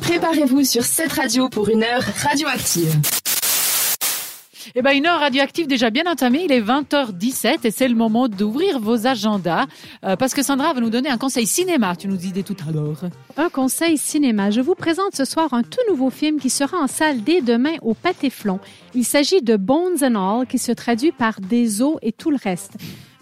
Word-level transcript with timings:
Préparez-vous 0.00 0.64
sur 0.64 0.84
cette 0.84 1.12
radio 1.12 1.48
pour 1.48 1.68
une 1.68 1.82
heure 1.82 2.02
radioactive. 2.22 2.94
Eh 4.76 4.82
ben, 4.82 4.90
une 4.90 5.06
heure 5.06 5.20
radioactive 5.20 5.66
déjà 5.66 5.90
bien 5.90 6.04
entamée. 6.06 6.44
Il 6.44 6.52
est 6.52 6.60
20h17 6.60 7.58
et 7.64 7.70
c'est 7.70 7.86
le 7.86 7.94
moment 7.94 8.28
d'ouvrir 8.28 8.80
vos 8.80 9.06
agendas. 9.06 9.66
Euh, 10.04 10.16
parce 10.16 10.34
que 10.34 10.42
Sandra 10.42 10.72
va 10.72 10.80
nous 10.80 10.90
donner 10.90 11.08
un 11.08 11.18
conseil 11.18 11.46
cinéma. 11.46 11.94
Tu 11.94 12.08
nous 12.08 12.16
disais 12.16 12.42
tout 12.42 12.56
à 12.68 12.72
l'heure. 12.72 13.02
Un 13.36 13.50
conseil 13.50 13.98
cinéma. 13.98 14.50
Je 14.50 14.60
vous 14.60 14.74
présente 14.74 15.14
ce 15.14 15.24
soir 15.24 15.54
un 15.54 15.62
tout 15.62 15.80
nouveau 15.88 16.10
film 16.10 16.40
qui 16.40 16.50
sera 16.50 16.78
en 16.78 16.86
salle 16.86 17.22
dès 17.22 17.40
demain 17.40 17.74
au 17.82 17.94
Pâté-Flon. 17.94 18.58
Il 18.94 19.04
s'agit 19.04 19.42
de 19.42 19.56
Bones 19.56 20.02
and 20.02 20.14
All 20.16 20.46
qui 20.46 20.58
se 20.58 20.72
traduit 20.72 21.12
par 21.12 21.40
des 21.40 21.82
os 21.82 21.96
et 22.02 22.12
tout 22.12 22.30
le 22.30 22.38
reste. 22.42 22.72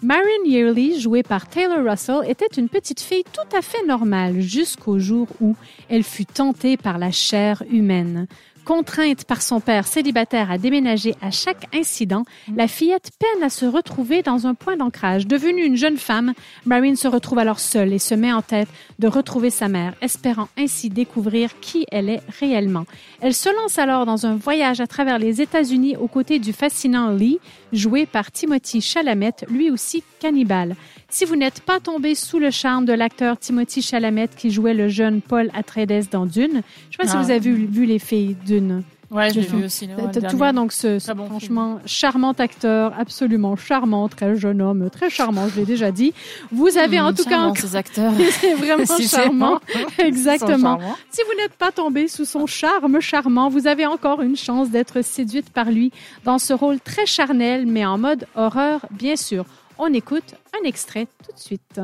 Marion 0.03 0.43
Yearly, 0.43 0.99
jouée 0.99 1.23
par 1.23 1.47
Taylor 1.47 1.89
Russell, 1.89 2.29
était 2.29 2.45
une 2.57 2.67
petite 2.67 2.99
fille 2.99 3.23
tout 3.23 3.55
à 3.57 3.61
fait 3.61 3.85
normale 3.85 4.41
jusqu'au 4.41 4.99
jour 4.99 5.29
où 5.39 5.55
elle 5.87 6.03
fut 6.03 6.25
tentée 6.25 6.75
par 6.75 6.97
la 6.97 7.09
chair 7.09 7.63
humaine. 7.71 8.27
Contrainte 8.65 9.25
par 9.25 9.41
son 9.41 9.59
père 9.59 9.85
célibataire 9.85 10.49
à 10.49 10.57
déménager 10.57 11.15
à 11.21 11.31
chaque 11.31 11.67
incident, 11.75 12.23
la 12.55 12.69
fillette 12.69 13.11
peine 13.19 13.43
à 13.43 13.49
se 13.49 13.65
retrouver 13.65 14.21
dans 14.21 14.47
un 14.47 14.53
point 14.53 14.77
d'ancrage. 14.77 15.27
Devenue 15.27 15.65
une 15.65 15.75
jeune 15.75 15.97
femme, 15.97 16.33
Marine 16.65 16.95
se 16.95 17.09
retrouve 17.09 17.39
alors 17.39 17.59
seule 17.59 17.91
et 17.91 17.99
se 17.99 18.15
met 18.15 18.31
en 18.31 18.41
tête 18.41 18.69
de 18.99 19.07
retrouver 19.07 19.49
sa 19.49 19.67
mère, 19.67 19.95
espérant 20.01 20.47
ainsi 20.57 20.89
découvrir 20.89 21.59
qui 21.59 21.85
elle 21.91 22.09
est 22.09 22.21
réellement. 22.39 22.85
Elle 23.19 23.33
se 23.33 23.49
lance 23.49 23.77
alors 23.79 24.05
dans 24.05 24.25
un 24.25 24.35
voyage 24.35 24.79
à 24.79 24.87
travers 24.87 25.19
les 25.19 25.41
États-Unis 25.41 25.97
aux 25.97 26.07
côtés 26.07 26.39
du 26.39 26.53
fascinant 26.53 27.09
Lee, 27.09 27.39
joué 27.73 28.05
par 28.05 28.31
Timothy 28.31 28.79
Chalamet, 28.79 29.35
lui 29.49 29.71
aussi 29.71 30.03
cannibale. 30.19 30.75
Si 31.15 31.25
vous 31.25 31.35
n'êtes 31.35 31.61
pas 31.61 31.79
tombé 31.79 32.15
sous 32.15 32.39
le 32.39 32.49
charme 32.49 32.85
de 32.85 32.93
l'acteur 32.93 33.37
Timothy 33.37 33.83
Chalamet 33.83 34.29
qui 34.35 34.49
jouait 34.49 34.73
le 34.73 34.87
jeune 34.87 35.21
Paul 35.21 35.51
Atreides 35.53 36.07
dans 36.11 36.25
Dune, 36.25 36.63
je 36.89 36.97
sais 36.97 36.97
pas 36.97 37.07
si 37.07 37.15
Ah. 37.15 37.21
vous 37.21 37.29
avez 37.29 37.39
vu, 37.39 37.67
vu 37.67 37.85
les 37.85 37.99
filles 37.99 38.35
Dune. 38.47 38.81
Ouais, 39.11 39.29
je 39.29 39.35
l'ai 39.35 39.41
Le 39.41 39.57
vu 39.59 39.65
aussi. 39.65 39.85
ouais, 39.85 39.93
Tu 40.11 40.21
dernier. 40.21 40.35
vois 40.35 40.53
donc 40.53 40.71
ce, 40.73 40.97
ce 40.97 41.05
Très 41.05 41.13
bon 41.13 41.27
franchement 41.27 41.77
charmant 41.85 42.31
acteur, 42.31 42.93
absolument 42.99 43.55
charmant, 43.55 44.09
très 44.09 44.35
jeune 44.35 44.59
homme, 44.59 44.89
très 44.89 45.11
charmant, 45.11 45.47
je 45.49 45.57
l'ai 45.59 45.65
déjà 45.67 45.91
dit. 45.91 46.15
Vous 46.51 46.79
avez 46.79 46.99
en 46.99 47.11
Mmh, 47.11 47.13
tout 47.13 47.25
cas 47.25 47.53
ces 47.57 47.75
acteurs. 47.75 48.11
c'est 48.41 48.55
vraiment 48.55 48.83
Si, 48.87 49.07
charmant. 49.07 49.59
Exactement. 49.99 50.79
Si 51.11 51.21
vous 51.27 51.37
n'êtes 51.39 51.53
pas 51.53 51.71
tombé 51.71 52.07
sous 52.07 52.25
son 52.25 52.47
charme 52.47 52.99
charmant, 53.01 53.49
vous 53.49 53.67
avez 53.67 53.85
encore 53.85 54.23
une 54.23 54.35
chance 54.35 54.71
d'être 54.71 55.03
séduite 55.03 55.51
par 55.51 55.69
lui 55.69 55.91
dans 56.25 56.39
ce 56.39 56.53
rôle 56.53 56.79
très 56.79 57.05
charnel, 57.05 57.67
mais 57.67 57.85
en 57.85 57.99
mode 57.99 58.25
horreur, 58.35 58.79
bien 58.89 59.15
sûr. 59.15 59.45
On 59.85 59.91
écoute 59.91 60.35
un 60.57 60.63
extrait 60.65 61.07
tout 61.25 61.33
de 61.33 61.37
suite. 61.37 61.81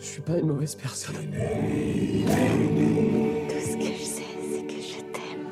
Je 0.00 0.04
suis 0.04 0.20
pas 0.20 0.36
une 0.36 0.48
mauvaise 0.48 0.74
personne. 0.74 1.14
Tout 3.48 3.60
ce 3.60 3.76
que 3.76 3.94
je 3.96 4.02
sais, 4.02 4.24
c'est 4.50 4.66
que 4.66 4.80
je 4.82 4.98
t'aime. 5.12 5.44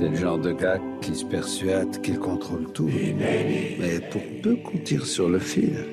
T'es 0.00 0.08
le 0.08 0.16
genre 0.16 0.38
de 0.38 0.50
gars 0.50 0.80
qui 1.00 1.14
se 1.14 1.24
persuade 1.24 2.02
qu'il 2.02 2.18
contrôle 2.18 2.72
tout. 2.72 2.90
Mais 3.78 4.00
pour 4.10 4.22
peu 4.42 4.56
qu'on 4.56 4.78
tire 4.78 5.06
sur 5.06 5.28
le 5.28 5.38
fil. 5.38 5.86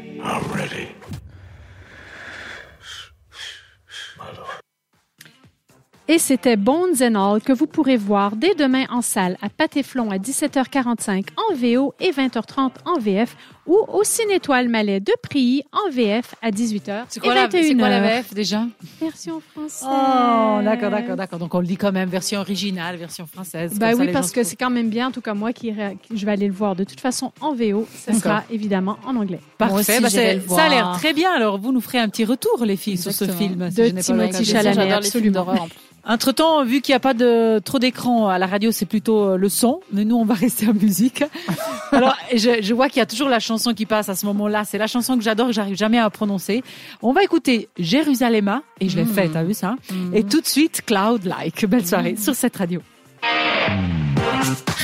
Et 6.11 6.17
c'était 6.17 6.57
Bones 6.57 6.95
and 7.03 7.13
All 7.13 7.39
que 7.39 7.53
vous 7.53 7.67
pourrez 7.67 7.95
voir 7.95 8.35
dès 8.35 8.55
demain 8.55 8.85
en 8.89 9.03
salle 9.03 9.37
à 9.43 9.49
Pâté-Flon 9.49 10.09
à 10.09 10.17
17h45 10.17 11.27
en 11.37 11.53
VO 11.53 11.93
et 11.99 12.09
20h30 12.09 12.71
en 12.85 12.97
VF 12.97 13.37
ou 13.69 13.77
au 13.87 14.03
Ciné-Étoile 14.03 14.67
Malais 14.67 14.99
de 14.99 15.13
Prilly 15.21 15.63
en 15.71 15.91
VF 15.91 16.33
à 16.41 16.49
18h 16.49 17.03
C'est 17.07 17.17
et 17.17 17.21
quoi, 17.21 17.33
quoi 17.33 17.35
la 17.35 17.47
21h. 17.47 18.01
VF 18.01 18.33
déjà? 18.33 18.63
Version 18.99 19.41
française. 19.53 19.87
Oh, 19.87 20.59
d'accord, 20.63 20.89
d'accord, 20.89 21.15
d'accord. 21.15 21.39
Donc 21.39 21.53
on 21.53 21.59
le 21.59 21.67
dit 21.67 21.77
quand 21.77 21.91
même 21.91 22.09
version 22.09 22.41
originale, 22.41 22.97
version 22.97 23.27
française. 23.27 23.73
Bah 23.77 23.91
ça, 23.91 23.97
oui, 23.97 24.09
parce 24.11 24.31
que 24.31 24.43
c'est 24.43 24.55
quand 24.55 24.71
même 24.71 24.89
bien, 24.89 25.09
en 25.09 25.11
tout 25.11 25.21
cas 25.21 25.35
moi 25.35 25.53
qui, 25.53 25.71
je 26.13 26.25
vais 26.25 26.31
aller 26.31 26.47
le 26.47 26.53
voir 26.53 26.75
de 26.75 26.83
toute 26.83 26.99
façon 26.99 27.31
en 27.41 27.53
VO, 27.53 27.87
ce 28.07 28.13
sera 28.13 28.43
évidemment 28.49 28.97
en 29.05 29.15
anglais. 29.15 29.39
Parfait. 29.59 29.99
aussi, 29.99 30.01
Bah, 30.01 30.09
ça 30.55 30.63
a 30.63 30.69
l'air 30.69 30.91
très 30.97 31.13
bien. 31.13 31.31
Alors, 31.31 31.59
vous 31.59 31.71
nous 31.71 31.81
ferez 31.81 31.99
un 31.99 32.09
petit 32.09 32.25
retour, 32.25 32.65
les 32.65 32.75
filles, 32.75 32.97
sur 32.97 33.11
ce 33.11 33.25
film. 33.25 33.69
si 33.69 33.75
De 33.75 34.01
Timothy. 34.01 34.45
Chalamet, 34.45 34.73
J'adore 34.73 34.99
les 35.01 35.09
films 35.11 35.35
absolument. 35.37 35.67
Entre-temps, 36.07 36.63
vu 36.63 36.81
qu'il 36.81 36.93
n'y 36.93 36.95
a 36.95 36.99
pas 37.01 37.13
de 37.13 37.59
trop 37.63 37.77
d'écran 37.77 38.29
à 38.29 38.39
la 38.39 38.47
radio, 38.47 38.71
c'est 38.71 38.85
plutôt 38.85 39.31
euh, 39.31 39.37
le 39.37 39.49
son. 39.49 39.81
Mais 39.91 40.05
nous, 40.05 40.15
on 40.15 40.25
va 40.25 40.33
rester 40.45 40.67
en 40.67 40.73
musique. 40.73 41.23
Alors, 41.91 42.15
je, 42.33 42.61
je 42.61 42.73
vois 42.73 42.87
qu'il 42.87 42.97
y 42.97 43.01
a 43.01 43.05
toujours 43.05 43.29
la 43.29 43.39
chanson 43.39 43.58
qui 43.73 43.85
passe 43.85 44.09
à 44.09 44.15
ce 44.15 44.25
moment-là. 44.25 44.63
C'est 44.65 44.77
la 44.77 44.87
chanson 44.87 45.17
que 45.17 45.23
j'adore, 45.23 45.47
que 45.47 45.53
j'arrive 45.53 45.77
jamais 45.77 45.99
à 45.99 46.09
prononcer. 46.09 46.63
On 47.01 47.13
va 47.13 47.23
écouter 47.23 47.69
Jérusalemma, 47.77 48.63
et 48.79 48.89
je 48.89 48.97
l'ai 48.97 49.05
fait, 49.05 49.29
t'as 49.29 49.43
vu 49.43 49.53
ça 49.53 49.75
Et 50.13 50.23
tout 50.23 50.41
de 50.41 50.47
suite, 50.47 50.83
Cloud 50.85 51.25
Like. 51.25 51.65
Belle 51.65 51.85
soirée 51.85 52.15
sur 52.17 52.35
cette 52.35 52.55
radio. 52.55 52.81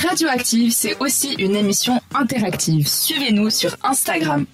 Radioactive, 0.08 0.72
c'est 0.72 0.96
aussi 1.00 1.34
une 1.38 1.56
émission 1.56 2.00
interactive. 2.14 2.86
Suivez-nous 2.86 3.50
sur 3.50 3.76
Instagram. 3.82 4.44